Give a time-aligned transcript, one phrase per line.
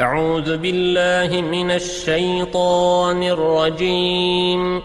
[0.00, 4.82] أعوذ بالله من الشيطان الرجيم.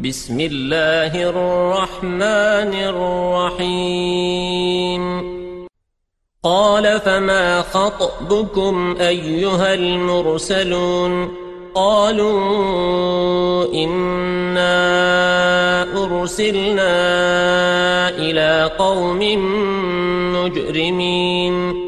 [0.00, 2.74] بسم الله الرحمن
[3.54, 5.22] الرحيم.
[6.44, 11.28] قال فما خطبكم أيها المرسلون؟
[11.74, 14.72] قالوا إنا
[16.04, 16.98] أرسلنا
[18.08, 19.18] إلى قوم
[20.32, 21.87] مجرمين.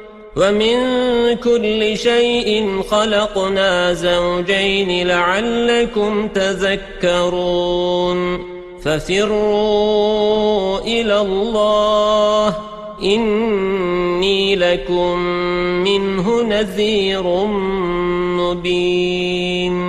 [0.35, 0.77] ومن
[1.35, 7.71] كل شيء خلقنا زوجين لعلكم تذكرون
[8.81, 12.55] ففروا إلى الله
[13.03, 15.19] إني لكم
[15.83, 17.23] منه نذير
[18.39, 19.81] مبين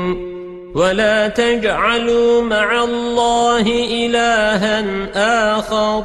[0.75, 3.67] ولا تجعلوا مع الله
[4.07, 4.85] إلها
[5.57, 6.05] آخر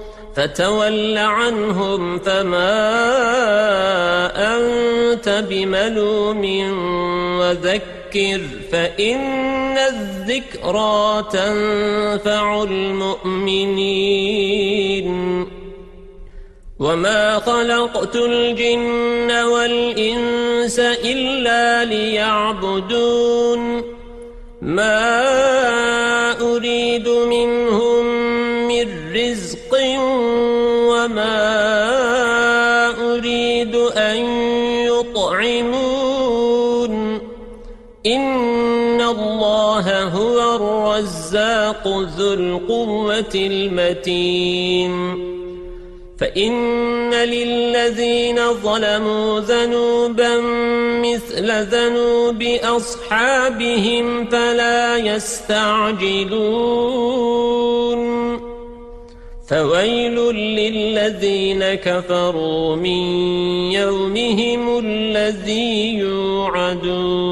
[0.35, 2.81] فتول عنهم فما
[4.57, 6.43] أنت بملوم
[7.39, 13.91] وذكر فإن الذكرى تنفع المؤمنين.
[16.79, 23.61] وما خلقت الجن والإنس إلا ليعبدون.
[24.61, 25.21] ما
[26.41, 28.05] أريد منهم
[28.67, 29.60] من رزق
[41.71, 41.87] الرزاق
[42.17, 44.91] ذو القوة المتين
[46.17, 50.37] فإن للذين ظلموا ذنوبا
[51.01, 56.41] مثل ذنوب أصحابهم فلا يستعجلون
[59.47, 63.01] فويل للذين كفروا من
[63.71, 67.31] يومهم الذي يوعدون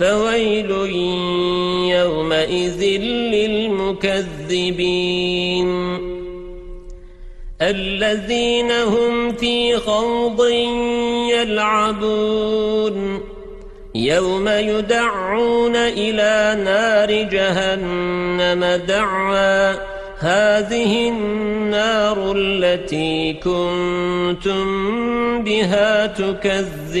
[0.00, 0.70] فويل
[1.90, 2.82] يومئذ
[3.34, 5.70] للمكذبين.
[7.62, 10.48] الذين هم في خوض
[11.30, 13.20] يلعبون.
[13.94, 19.72] يوم يدعون إلى نار جهنم دعوا.
[20.18, 24.64] هذه النار التي كنتم
[25.42, 27.00] بها تكذبون.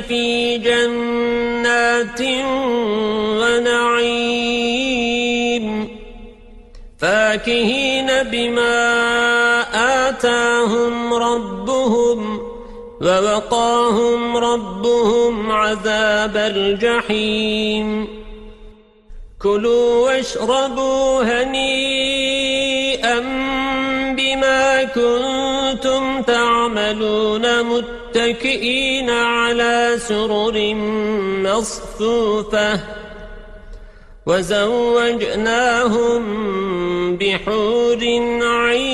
[0.00, 2.20] في جنات
[3.40, 4.68] ونعيم.
[6.98, 8.78] فاكهين بما
[10.08, 12.40] آتاهم ربهم
[13.00, 18.08] ووقاهم ربهم عذاب الجحيم.
[19.42, 23.18] كلوا واشربوا هنيئا
[24.16, 27.62] بما كنتم تعملون
[28.08, 30.74] متكئين على سرر
[31.44, 32.80] مصفوفة
[34.26, 35.56] وزوجناهم
[37.16, 38.00] بحور
[38.42, 38.88] عين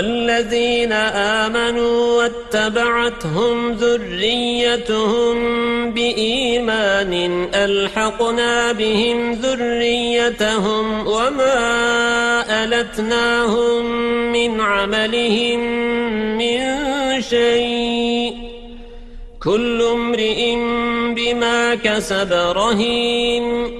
[0.00, 0.92] والذين
[1.42, 5.36] آمنوا واتبعتهم ذريتهم
[5.90, 13.84] بإيمان ألحقنا بهم ذريتهم وما ألتناهم
[14.32, 15.60] من عملهم
[16.38, 16.60] من
[17.22, 18.34] شيء
[19.42, 20.54] كل امرئ
[21.14, 23.79] بما كسب رهين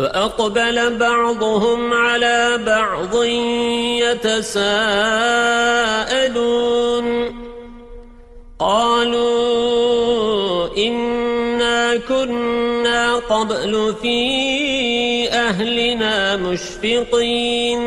[0.00, 3.24] وأقبل بعضهم على بعض
[4.00, 4.70] يتساءلون.
[8.58, 9.96] قالوا
[10.76, 14.20] إنا كنا قبل في
[15.32, 17.80] أهلنا مشفقين.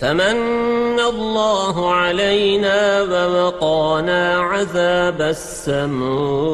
[0.00, 6.44] فمن الله علينا ووقانا عذاب السموم.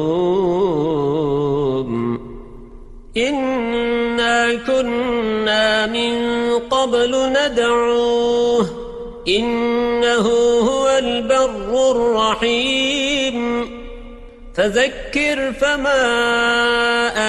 [3.17, 6.13] إنا كنا من
[6.59, 8.69] قبل ندعوه
[9.27, 10.27] إنه
[10.59, 13.69] هو البر الرحيم
[14.53, 16.01] فذكر فما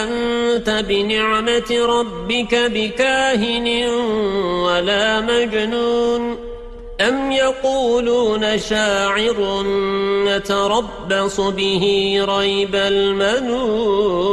[0.02, 3.84] أنت بنعمة ربك بكاهن
[4.64, 6.36] ولا مجنون
[7.00, 9.62] أم يقولون شاعر
[10.26, 14.32] نتربص به ريب المنون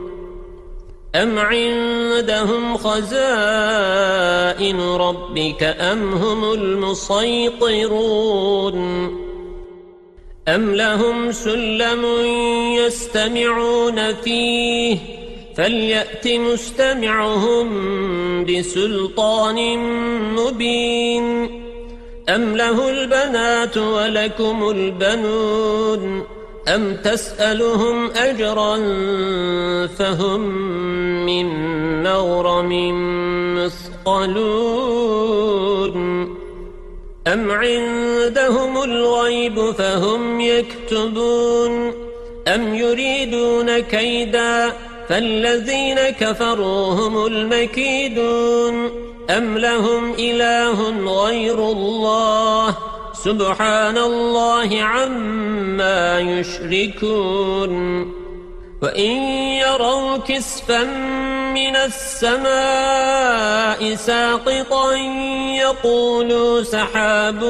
[1.15, 3.11] أم عندهم خزائن
[4.81, 8.01] ربك أم هم المسيطرون
[10.47, 12.05] أم لهم سلم
[12.75, 14.97] يستمعون فيه
[15.57, 17.69] فليأت مستمعهم
[18.45, 19.77] بسلطان
[20.35, 21.61] مبين
[22.29, 26.23] أم له البنات ولكم البنون
[26.67, 28.77] أم تسألهم أجرا
[29.87, 30.41] فهم
[31.25, 31.45] من
[32.03, 32.71] مغرم
[33.55, 35.11] مثقلون
[37.27, 41.93] أم عندهم الغيب فهم يكتبون
[42.47, 44.73] أم يريدون كيدا
[45.09, 48.89] فالذين كفروا هم المكيدون
[49.29, 50.89] أم لهم إله
[51.23, 52.90] غير الله
[53.23, 57.73] سبحان الله عما يشركون.
[58.81, 59.11] وإن
[59.61, 60.83] يروا كسفا
[61.53, 62.35] من السماء
[63.95, 64.93] ساقطا
[65.61, 67.43] يقولوا سحاب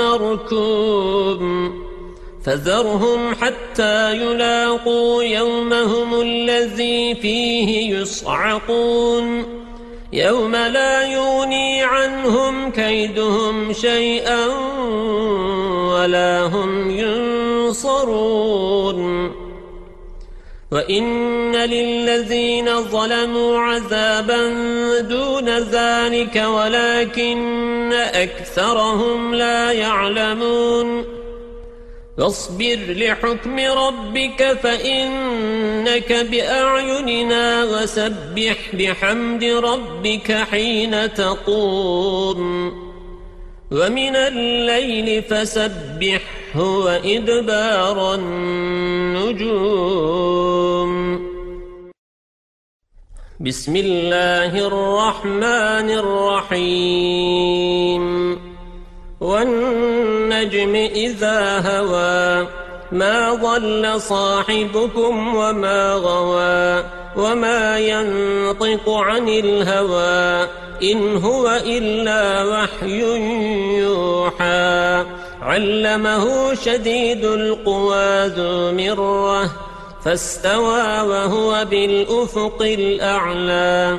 [0.00, 1.40] مركوب.
[2.44, 9.65] فذرهم حتى يلاقوا يومهم الذي فيه يصعقون.
[10.16, 14.46] يوم لا يغني عنهم كيدهم شيئا
[15.92, 18.26] ولا هم ينصرون.
[20.72, 24.48] وإن للذين ظلموا عذابا
[25.00, 31.15] دون ذلك ولكن أكثرهم لا يعلمون.
[32.18, 42.72] واصبر لحكم ربك فإنك بأعيننا وسبح بحمد ربك حين تقوم.
[43.72, 49.66] ومن الليل فسبحه وإدبار النجوم.
[53.40, 57.26] بسم الله الرحمن الرحيم.
[59.20, 62.46] والنجم إذا هوى
[62.92, 66.84] ما ضل صاحبكم وما غوى
[67.16, 70.48] وما ينطق عن الهوى
[70.82, 73.00] إن هو إلا وحي
[73.78, 75.04] يوحى
[75.42, 79.50] علمه شديد القوى ذو مرة
[80.04, 83.98] فاستوى وهو بالأفق الأعلى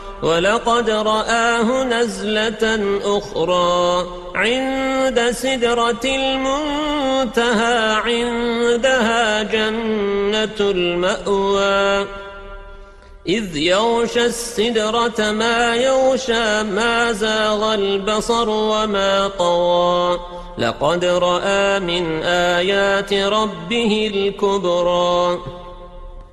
[0.23, 12.07] ولقد رآه نزلة أخرى عند سدرة المنتهى عندها جنة المأوى.
[13.27, 20.19] إذ يغشى السدرة ما يغشى ما زاغ البصر وما طوى
[20.57, 25.39] لقد رأى من آيات ربه الكبرى.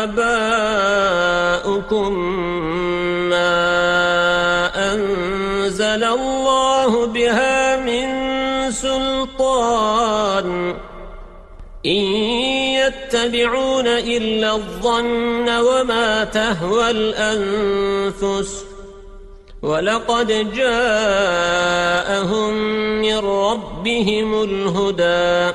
[0.00, 2.12] وآباؤكم
[3.28, 8.08] ما أنزل الله بها من
[8.70, 10.74] سلطان.
[11.86, 12.04] إن
[12.80, 18.64] يتبعون إلا الظن وما تهوى الأنفس.
[19.62, 22.54] ولقد جاءهم
[23.00, 25.54] من ربهم الهدى.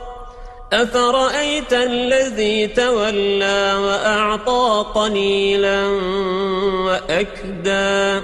[0.73, 5.87] أفرأيت الذي تولى وأعطى قليلا
[6.85, 8.21] وأكدى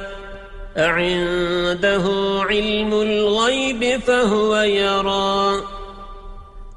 [0.78, 2.04] أعنده
[2.50, 5.62] علم الغيب فهو يرى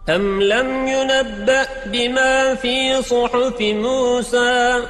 [0.08, 4.82] أم لم ينبأ بما في صحف موسى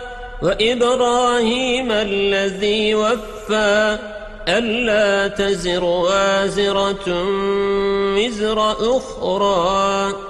[0.42, 3.98] وإبراهيم الذي وفى
[4.48, 7.24] ألا تزر وازرة
[8.16, 10.29] وزر أخرى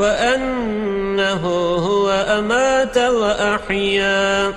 [0.00, 4.54] وأنه هو أمات وأحيا.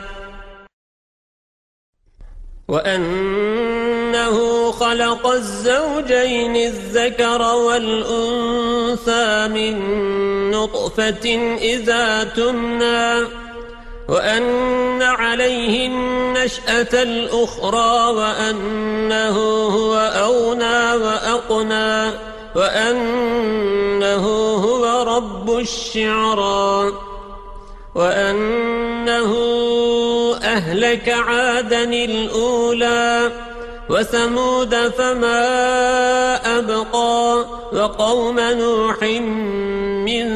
[2.68, 9.76] وأنه خلق الزوجين الذكر والأنثى من
[10.52, 13.28] نطفة إذا تمنى.
[14.10, 22.33] وأن عليه النشأة الأخرى وأنه هو أغنى وأقنى.
[22.56, 26.94] وأنه هو رب الشعرى
[27.96, 29.32] وأنه
[30.44, 33.32] أهلك عادا الأولى
[33.90, 35.46] وثمود فما
[36.60, 39.04] أبقى وقوم نوح
[40.10, 40.28] من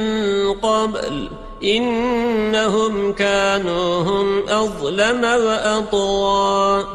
[0.54, 1.30] قبل
[1.64, 6.86] إنهم كانوا هم أظلم وأطغى.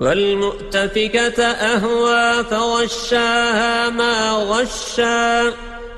[0.00, 5.52] والمؤتفكة أهوى فغشاها ما غشا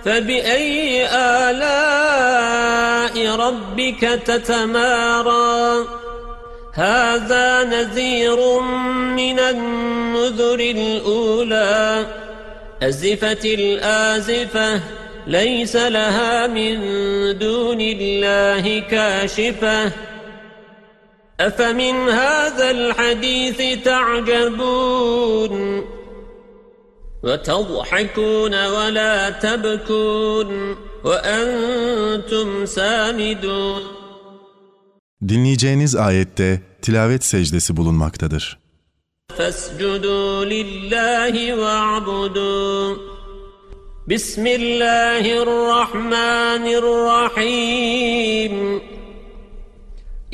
[0.05, 1.07] فبأي
[1.51, 2.57] آلاء
[3.37, 5.87] ربك تتمارى؟
[6.73, 8.61] هذا نذير
[9.17, 12.07] من النذر الأولى.
[12.83, 14.81] أزفت الآزفة
[15.27, 16.79] ليس لها من
[17.39, 19.93] دون الله كاشفة.
[21.41, 25.85] أفمن هذا الحديث تعجبون
[27.25, 33.83] وتضحكون ولا تبكون وأنتم سامدون
[35.29, 38.59] Dinleyeceğiniz ayette tilavet secdesi bulunmaktadır.
[39.39, 42.97] فاسجدوا لله واعبدوا
[44.11, 48.55] بسم الله الرحمن الرحيم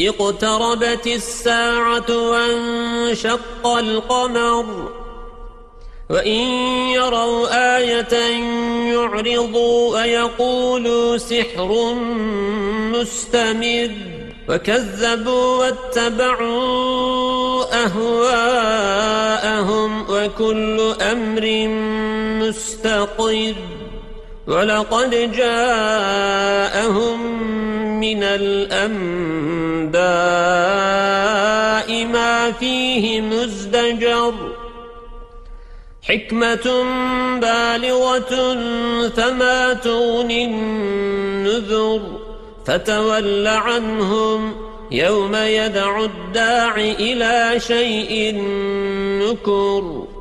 [0.01, 4.93] اقتربت الساعة وانشق القمر
[6.11, 6.41] وإن
[6.91, 8.15] يروا آية
[8.93, 11.95] يعرضوا ويقولوا سحر
[12.93, 13.91] مستمر
[14.49, 21.69] وكذبوا واتبعوا أهواءهم وكل أمر
[22.47, 23.55] مستقر
[24.47, 27.21] ولقد جاءهم
[28.01, 29.97] من الأنباء
[32.05, 34.35] ما فيه مزدجر
[36.03, 36.85] حكمة
[37.41, 38.55] بالغة
[39.09, 42.01] فما تغني النذر
[42.67, 44.55] فتول عنهم
[44.91, 48.35] يوم يدعو الداع إلى شيء
[49.23, 50.16] نكر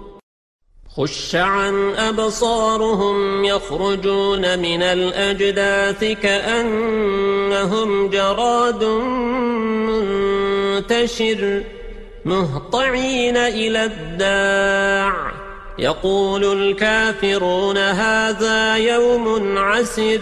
[0.98, 8.84] خش عن أبصارهم يخرجون من الأجداث كأنهم جراد
[10.80, 11.64] منتشر
[12.26, 15.32] مهطعين إلى الداع
[15.80, 20.22] يقول الكافرون هذا يوم عسر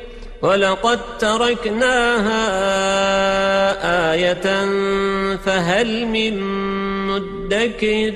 [0.41, 2.41] ولقد تركناها
[4.13, 4.65] آية
[5.35, 6.41] فهل من
[7.07, 8.13] مدكر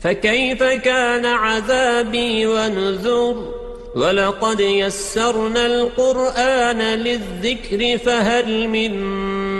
[0.00, 3.54] فكيف كان عذابي ونذر
[3.94, 9.02] ولقد يسرنا القرآن للذكر فهل من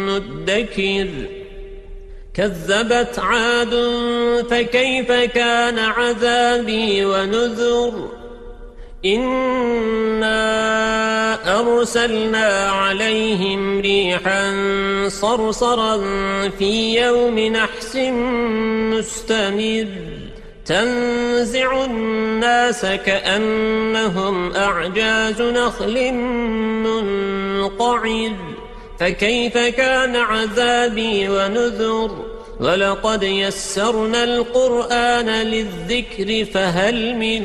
[0.07, 1.09] مدكر
[2.35, 3.75] كذبت عاد
[4.51, 8.18] فكيف كان عذابي ونذر
[9.05, 10.39] إنا
[11.61, 14.55] أرسلنا عليهم ريحا
[15.09, 15.99] صرصرا
[16.59, 17.97] في يوم نحس
[18.93, 19.87] مستمر
[20.67, 26.13] تنزع الناس كأنهم أعجاز نخل
[26.83, 28.33] منقعر
[29.01, 32.25] فكيف كان عذابي ونذر
[32.61, 37.45] ولقد يسرنا القرآن للذكر فهل من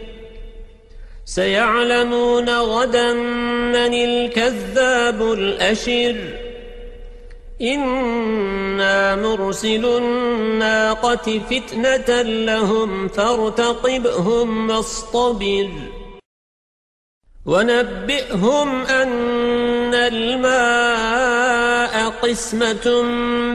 [1.35, 6.15] سيعلمون غدا من الكذاب الأشر.
[7.61, 15.69] إنا مرسل الناقة فتنة لهم فارتقبهم واصطبر.
[17.45, 23.03] ونبئهم أن الماء قسمة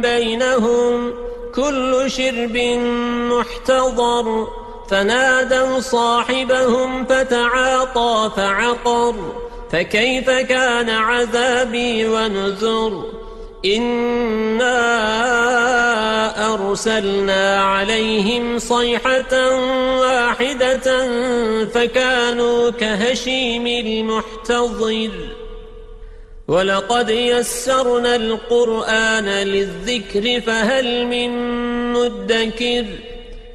[0.00, 1.14] بينهم.
[1.54, 2.56] كل شرب
[3.32, 4.65] محتضر.
[4.90, 9.14] فنادوا صاحبهم فتعاطى فعقر
[9.72, 13.04] فكيف كان عذابي ونذر؟
[13.64, 14.76] إنا
[16.54, 19.56] أرسلنا عليهم صيحة
[20.00, 21.08] واحدة
[21.64, 25.10] فكانوا كهشيم المحتضر.
[26.48, 31.30] ولقد يسرنا القرآن للذكر فهل من
[31.92, 32.84] مدكر؟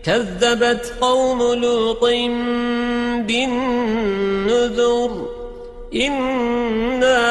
[0.06, 2.04] كذبت قوم لوط
[3.28, 5.12] بالنذر
[5.96, 7.22] إنا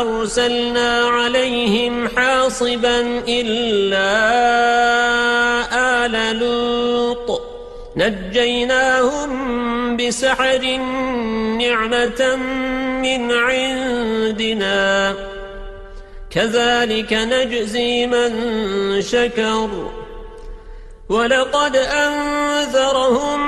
[0.00, 4.12] أرسلنا عليهم حاصبا إلا
[6.04, 7.42] آل لوط
[7.96, 9.30] نجيناهم
[9.96, 10.76] بسحر
[11.58, 12.36] نعمة
[13.02, 15.14] من عندنا
[16.30, 18.32] كذلك نجزي من
[19.02, 19.90] شكر
[21.12, 23.40] ولقد أنذرهم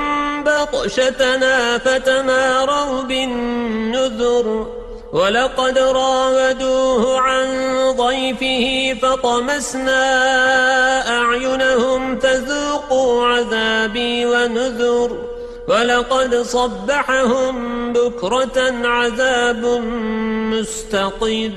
[0.43, 4.67] بطشتنا فتماروا بالنذر
[5.13, 7.47] ولقد راودوه عن
[7.97, 10.01] ضيفه فطمسنا
[11.17, 15.17] أعينهم فذوقوا عذابي ونذر
[15.67, 19.65] ولقد صبحهم بكرة عذاب
[20.53, 21.51] مستقر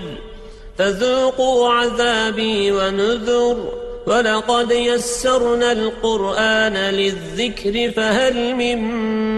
[0.79, 8.79] فذوقوا عذابي ونذر ولقد يسرنا القرآن للذكر فهل من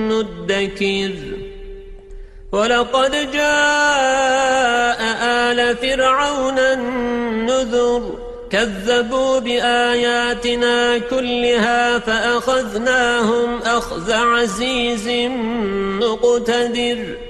[0.09, 1.13] مدكر
[2.53, 8.19] ولقد جاء آل فرعون النذر
[8.51, 15.09] كذبوا بآياتنا كلها فأخذناهم أخذ عزيز
[16.01, 17.30] مقتدر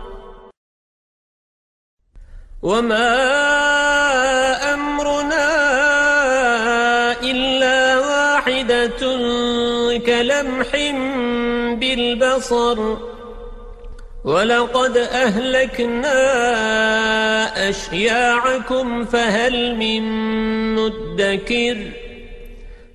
[2.61, 3.13] وما
[4.73, 5.47] أمرنا
[7.21, 9.01] إلا واحدة
[9.97, 10.69] كلمح
[11.79, 12.97] بالبصر
[14.23, 16.19] ولقد أهلكنا
[17.69, 20.03] أشياعكم فهل من
[20.75, 21.77] مدكر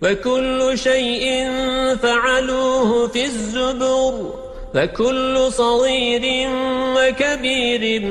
[0.03, 1.51] وكل شيء
[2.03, 4.35] فعلوه في الزبر
[4.77, 6.49] فكل صغير
[6.97, 8.03] وكبير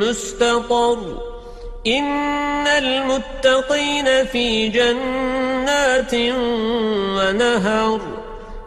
[0.00, 0.98] مستطر.
[1.86, 6.14] إن المتقين في جنات
[7.16, 8.00] ونهر.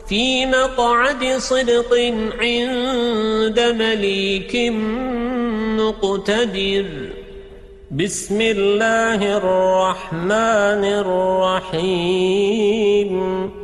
[0.10, 1.94] في مقعد صدق
[2.40, 4.56] عند مليك
[5.80, 6.86] مقتدر.
[7.92, 10.84] بسم الله الرحمن
[11.66, 13.59] الرحيم.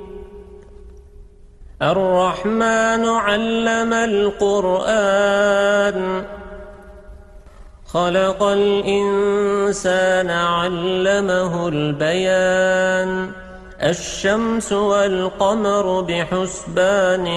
[1.81, 5.43] الرحمن علم القرآن.
[7.85, 13.31] خلق الإنسان علمه البيان.
[13.83, 17.27] الشمس والقمر بحسبان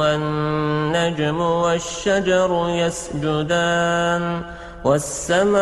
[0.00, 4.42] والنجم والشجر يسجدان.
[4.86, 5.56] والسماء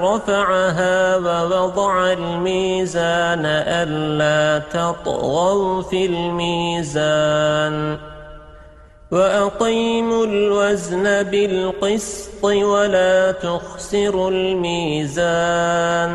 [0.00, 7.76] رفعها ووضع الميزان ألا تطغوا في الميزان.
[9.10, 16.12] وأقيموا الوزن بالقسط ولا تخسروا الميزان.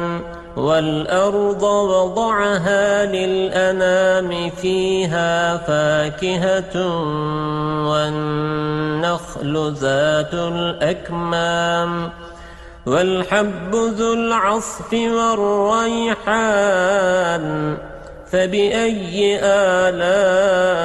[0.57, 6.87] والأرض وضعها للأنام فيها فاكهة
[7.89, 12.09] والنخل ذات الأكمام
[12.85, 16.27] والحب ذو العصف والريحان
[18.31, 20.81] فبأي آلاء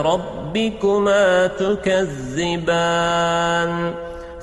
[0.00, 2.86] ربكما تكذبان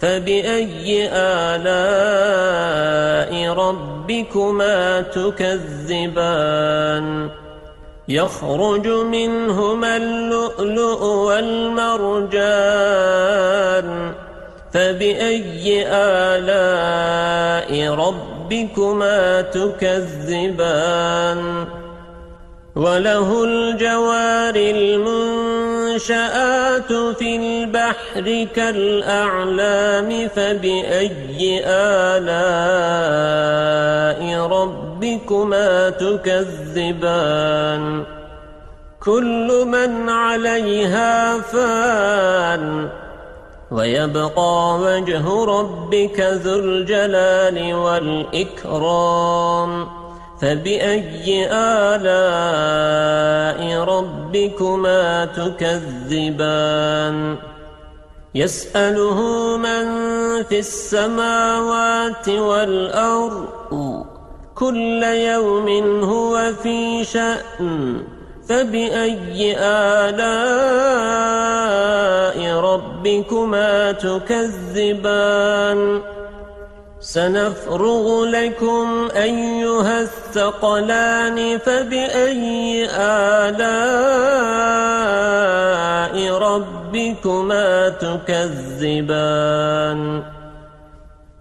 [0.00, 2.52] فبأي آلاء
[3.52, 6.50] ربكما تكذبان
[8.08, 12.30] يخرج منهما اللؤلؤ والمرجان
[14.72, 20.90] فبأي آلاء ربكما تكذبان
[22.76, 32.30] وله الجوار المنزل المنشآت في البحر كالأعلام فبأي آلاء
[34.46, 37.24] ربكما تكذبان
[39.04, 42.88] كل من عليها فان
[43.70, 49.20] ويبقى وجه ربك ذو الجلال والإكرام
[50.40, 52.80] فبأي آلاء
[53.84, 57.16] ربكما تكذبان
[58.34, 59.20] يسأله
[59.56, 59.84] من
[60.42, 64.06] في السماوات والأرض
[64.54, 65.68] كل يوم
[66.04, 68.02] هو في شأن
[68.48, 70.50] فبأي آلاء
[72.60, 75.20] ربكما تكذبان
[77.00, 83.80] سنفرغ لكم أيها الثقلان فبأي آلاء
[86.38, 89.20] ربكما تكذبان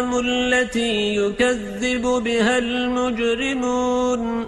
[0.00, 4.46] التي يكذب بها المجرمون.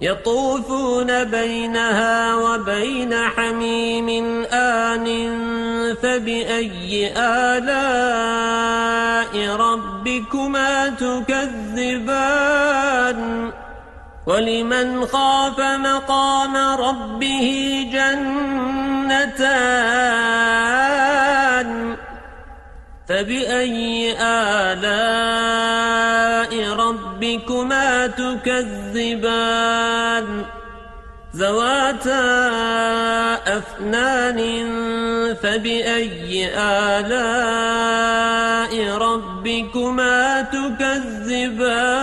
[0.00, 5.06] يطوفون بينها وبين حميم آن
[6.02, 7.72] فبأي آلاء
[9.56, 12.32] ربكما تكذبان؟
[14.26, 19.22] ولمن خاف مقام ربه جنتان؟
[23.08, 25.72] فبأي آلاء
[26.72, 29.64] ربكما تكذبان؟
[31.36, 32.48] ذواتا
[33.58, 34.40] أفنان
[35.42, 37.92] فبأي آلاء
[38.96, 42.02] ربكما تكذبان؟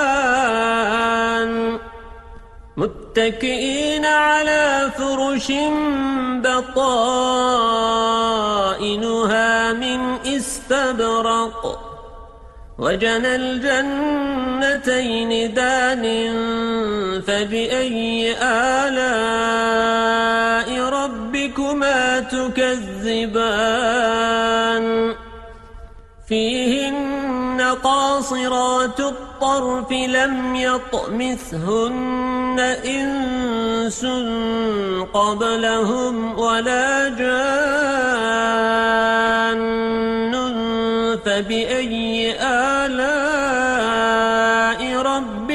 [3.11, 5.51] متكئين على فرش
[6.43, 6.83] بطائنها
[9.73, 11.79] من استبرق
[12.79, 14.93] وجنى الجنتين
[15.53, 16.03] دان
[17.21, 19.89] فبأي آلاء
[20.79, 23.61] ربكما تكذبان؟
[26.27, 34.05] فيهن قاصرات الطرف لم يطمثهن إنس
[35.13, 38.01] قبلهم ولا جان
[41.25, 43.81] فبأي آلاء
[45.01, 45.51] رب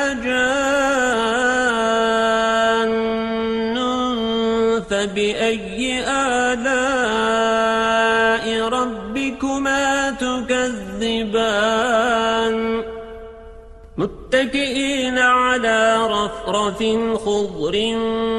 [14.41, 16.79] متكئين على رفرف
[17.25, 17.75] خضر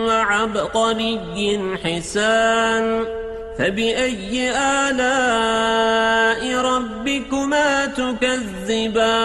[0.07, 1.20] وعبقري
[1.84, 3.05] حسان
[3.59, 4.50] فبأي
[4.90, 9.22] آلاء ربكما تكذبان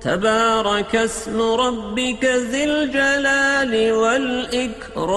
[0.00, 5.14] تبارك اسم ربك ذي الجلال والإكرام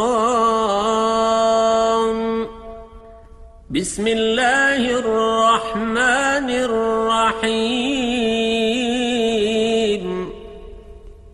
[3.69, 8.17] بسم الله الرحمن الرحيم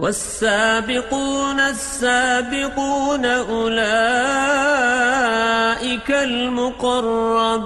[0.00, 3.72] والسابقون السابقون أولئك
[6.10, 7.62] المقربون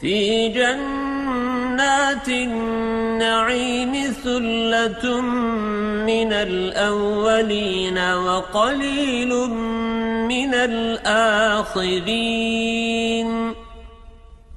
[0.00, 3.92] في جنات النعيم
[4.24, 5.20] ثلة
[6.06, 9.34] من الأولين وقليل
[10.28, 11.88] من الآخرين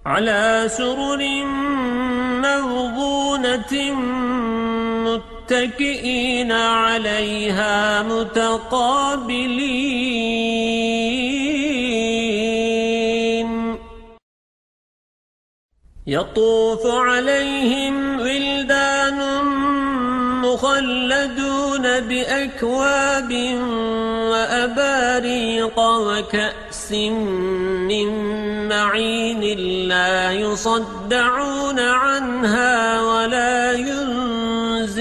[0.05, 1.45] على سرر
[2.41, 3.73] موضونة
[5.51, 9.51] متكئين عليها متقابلين.
[16.07, 19.19] يطوف عليهم ولدان
[20.41, 23.31] مخلدون بأكواب
[24.31, 28.07] وأباريق وكأس من
[28.69, 29.41] معين
[29.87, 33.71] لا يصدعون عنها ولا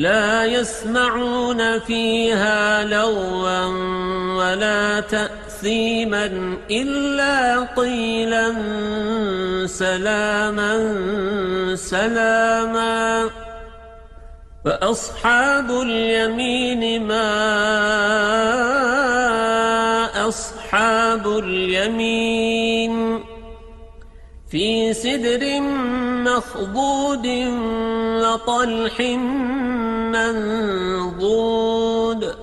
[0.00, 3.66] لا يسمعون فيها لغوا
[4.40, 8.46] ولا تأثيما إلا قيلا
[9.66, 10.72] سلاما
[11.76, 13.28] سلاما.
[14.64, 17.30] فأصحاب اليمين ما
[20.28, 23.20] أصحاب اليمين
[24.50, 25.60] في سدر
[26.26, 27.26] مخضود
[28.22, 29.00] وطلح
[30.90, 32.34] منضود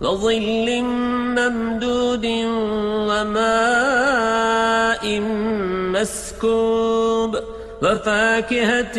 [0.00, 0.82] وظل
[1.38, 2.26] ممدود
[3.10, 5.04] وماء
[5.94, 7.36] مسكوب
[7.82, 8.98] وفاكهة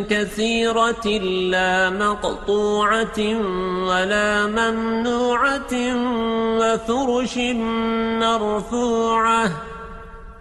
[0.00, 1.06] كثيرة
[1.50, 3.18] لا مقطوعة
[3.88, 5.74] ولا ممنوعة
[6.58, 7.38] وفرش
[8.22, 9.71] مرفوعة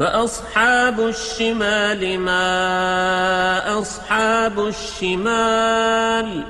[0.00, 6.42] فأصحاب الشمال ما أصحاب الشمال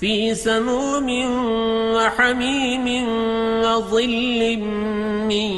[0.00, 1.08] في سموم
[1.94, 3.08] وحميم
[3.64, 4.56] وظل
[5.24, 5.50] من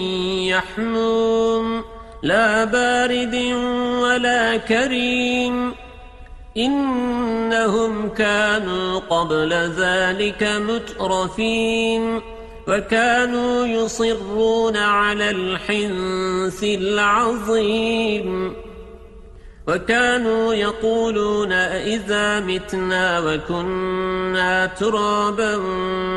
[0.47, 1.85] يحموم
[2.23, 3.35] لا بارد
[4.03, 5.75] ولا كريم
[6.57, 12.21] إنهم كانوا قبل ذلك مترفين
[12.69, 18.53] وكانوا يصرون على الحنث العظيم.
[19.69, 25.57] وكانوا يقولون إذا متنا وكنا ترابا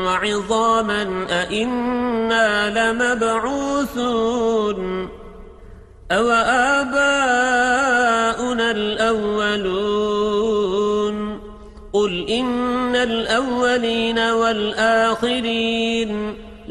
[0.06, 5.08] وعظاما أئنا لمبعوثون.
[6.12, 6.30] أو
[6.80, 10.32] آباؤنا الأولون.
[11.92, 16.12] قل إن الأولين والآخرين.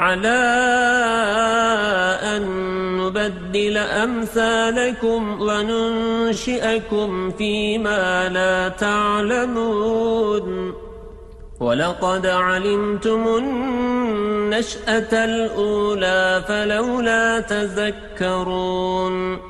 [0.00, 0.40] على
[2.22, 2.42] أن
[2.96, 10.74] نبدل أمثالكم وننشئكم فيما لا تعلمون.
[11.60, 19.49] ولقد علمتم النشأة الأولى فلولا تذكرون.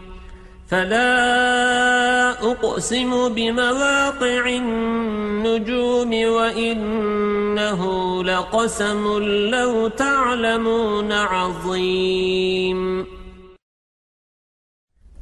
[0.71, 7.81] فلا أقسم بمواقع النجوم وإنه
[8.23, 13.05] لقسم لو تعلمون عظيم.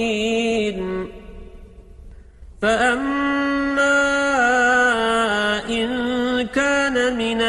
[2.63, 4.22] فأما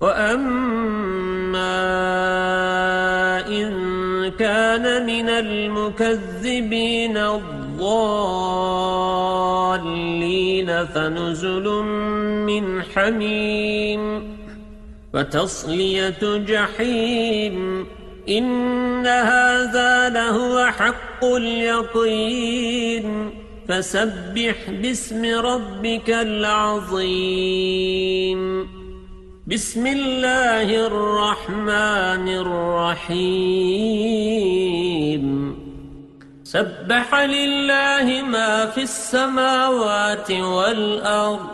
[0.00, 1.86] وأما
[3.48, 3.72] إن
[4.38, 7.46] كان من المكذبين الضالين
[10.86, 11.68] فنزل
[12.46, 14.36] من حميم
[15.14, 17.86] وتصلية جحيم
[18.28, 23.06] إن هذا لهو حق اليقين
[23.68, 27.56] فسبح باسم ربك العظيم
[29.46, 33.26] بسم الله الرحمن الرحيم.
[36.44, 41.46] سبح لله ما في السماوات والأرض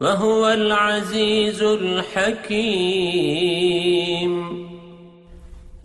[0.00, 2.66] وهو العزيز الحكيم.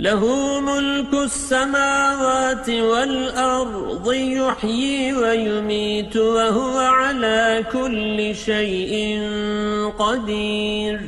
[0.01, 0.23] له
[0.59, 9.21] ملك السماوات والأرض يحيي ويميت وهو على كل شيء
[9.99, 10.99] قدير.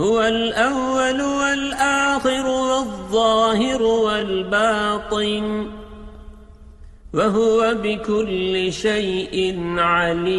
[0.00, 5.66] هو الأول والآخر والظاهر والباطن
[7.14, 10.38] وهو بكل شيء عليم.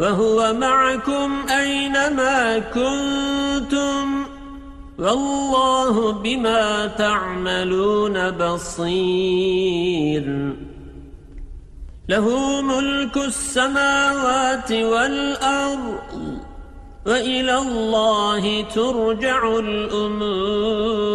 [0.00, 4.26] وهو معكم أينما كنتم
[4.98, 9.44] والله بما تعملون بصير.
[12.08, 15.98] له ملك السماوات والأرض
[17.06, 21.10] وإلى الله ترجع الأمور.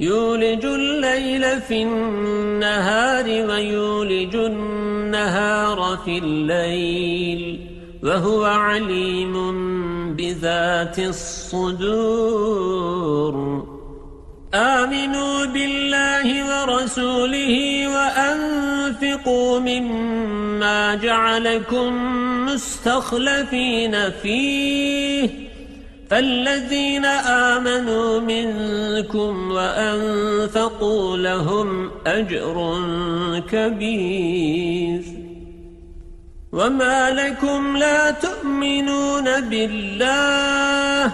[0.00, 4.89] يولج الليل في النهار ويولج النهار
[6.04, 7.66] في الليل
[8.02, 9.34] وهو عليم
[10.16, 12.50] بذات الصدور.
[14.54, 21.92] آمنوا بالله ورسوله وأنفقوا مما جعلكم
[22.46, 25.49] مستخلفين فيه.
[26.10, 27.04] فالذين
[27.54, 32.78] آمنوا منكم وأنفقوا لهم أجر
[33.50, 35.02] كبير.
[36.52, 41.12] وما لكم لا تؤمنون بالله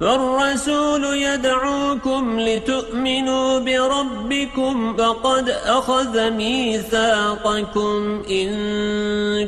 [0.00, 8.48] فالرسول يدعوكم لتؤمنوا بربكم فقد أخذ ميثاقكم إن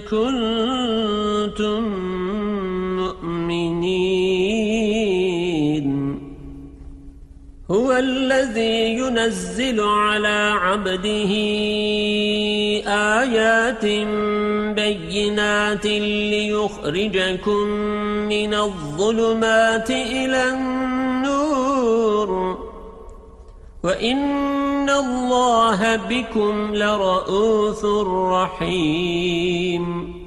[0.01, 1.85] كنتم
[7.71, 11.33] هو الذي ينزل على عبده
[13.21, 13.85] آيات
[14.75, 17.67] بينات ليخرجكم
[18.29, 22.31] من الظلمات إلى النور.
[23.83, 27.85] وإن الله بكم لرؤوث
[28.35, 30.20] رحيم.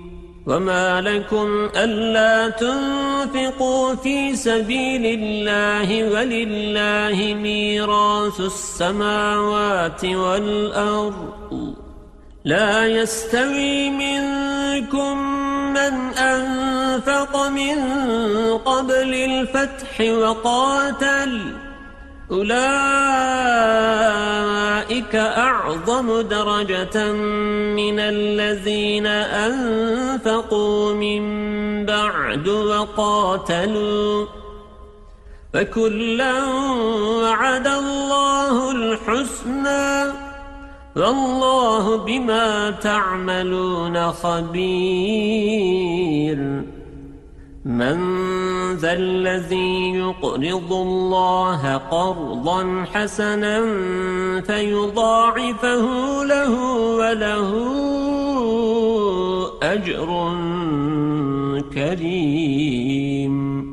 [0.48, 11.74] وما لكم ألا تنفقوا في سبيل الله ولله ميراث السماوات والأرض
[12.46, 15.18] لا يستوي منكم
[15.74, 17.78] من أنفق من
[18.58, 21.42] قبل الفتح وقاتل
[22.32, 22.54] أولئك
[25.16, 27.12] أعظم درجة
[27.76, 31.24] من الذين أنفقوا من
[31.86, 34.26] بعد وقاتلوا
[35.54, 36.46] فكلا
[37.24, 40.14] وعد الله الحسنى
[40.96, 45.54] والله بما تعملون خبير
[47.66, 47.98] من
[48.76, 53.62] ذا الذي يقرض الله قرضا حسنا
[54.42, 55.86] فيضاعفه
[56.24, 56.54] له
[57.00, 57.50] وله
[59.64, 60.10] أجر
[61.74, 63.73] كريم.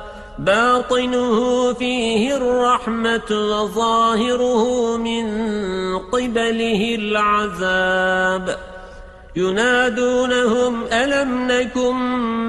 [0.41, 5.25] باطنه فيه الرحمة وظاهره من
[5.97, 8.57] قبله العذاب.
[9.35, 11.95] ينادونهم ألم نكن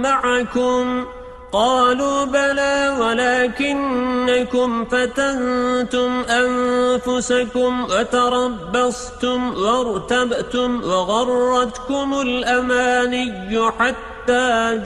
[0.02, 1.04] معكم؟
[1.52, 14.80] قالوا بلى ولكنكم فتنتم أنفسكم وتربصتم وارتبتم وغرتكم الأماني حتى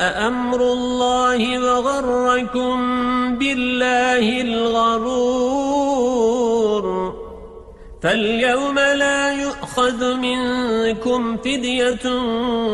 [0.00, 2.76] أمر الله وغركم
[3.38, 6.16] بالله الغرور
[8.02, 12.10] فاليوم لا يؤخذ منكم فدية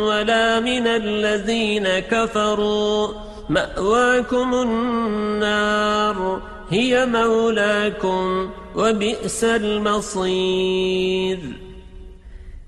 [0.06, 3.08] ولا من الذين كفروا
[3.48, 11.38] مأواكم النار هي مولاكم وبئس المصير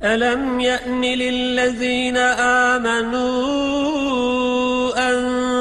[0.03, 2.17] ألم يأن للذين
[2.67, 4.44] آمنوا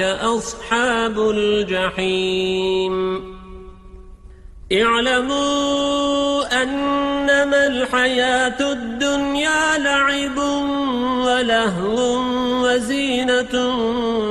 [0.00, 2.94] أصحاب الجحيم.
[4.72, 10.38] اعلموا أنما الحياة الدنيا لعب
[11.26, 12.20] ولهو
[12.64, 13.54] وزينة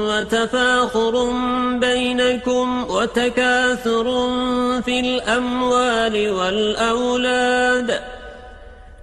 [0.10, 1.32] وتفاخر
[1.80, 4.06] بينكم وتكاثر
[4.82, 8.17] في الأموال والأولاد.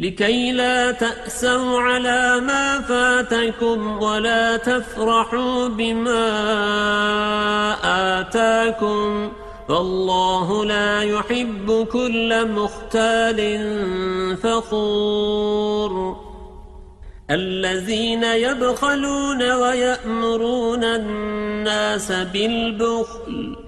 [0.00, 6.24] لكي لا تأسوا على ما فاتكم ولا تفرحوا بما
[8.20, 9.32] آتاكم
[9.68, 13.38] فالله لا يحب كل مختال
[14.36, 16.16] فخور.
[17.30, 23.67] الذين يبخلون ويأمرون الناس بالبخل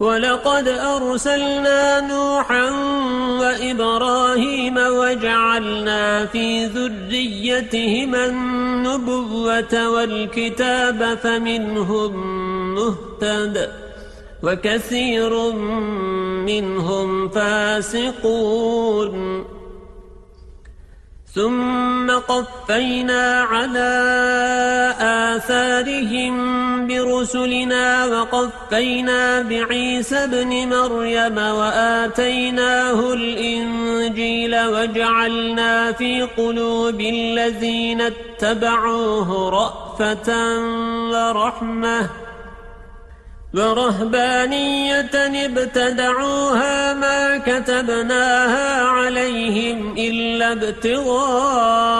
[0.00, 2.70] ولقد أرسلنا نوحا
[3.40, 12.12] وإبراهيم وجعلنا في ذريتهما النبوة والكتاب فمنهم
[12.74, 13.70] مهتد
[14.42, 15.52] وكثير
[16.46, 19.25] منهم فاسقون.
[21.36, 23.92] ثم قفينا على
[25.00, 26.36] آثارهم
[26.86, 40.58] برسلنا وقفينا بعيسى بن مريم وآتيناه الإنجيل وجعلنا في قلوب الذين اتبعوه رأفة
[41.12, 42.25] ورحمة
[43.56, 45.10] ورهبانية
[45.46, 51.96] ابتدعوها ما كتبناها عليهم إلا ابتغاء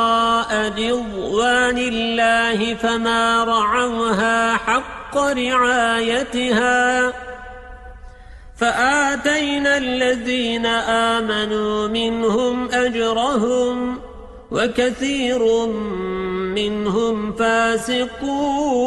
[0.68, 7.12] رضوان الله فما رعوها حق رعايتها
[8.56, 10.66] فآتينا الذين
[11.16, 13.98] آمنوا منهم أجرهم
[14.50, 15.66] وكثير
[16.56, 18.86] منهم فاسقون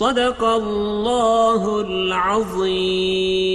[0.00, 3.50] صدق الله العظيم.